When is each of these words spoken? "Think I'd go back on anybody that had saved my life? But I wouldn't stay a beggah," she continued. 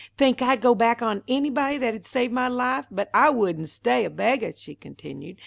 "Think 0.17 0.41
I'd 0.41 0.61
go 0.61 0.73
back 0.73 1.03
on 1.03 1.21
anybody 1.27 1.77
that 1.77 1.93
had 1.93 2.07
saved 2.07 2.33
my 2.33 2.47
life? 2.47 2.87
But 2.89 3.11
I 3.13 3.29
wouldn't 3.29 3.69
stay 3.69 4.03
a 4.03 4.09
beggah," 4.09 4.57
she 4.57 4.73
continued. 4.73 5.37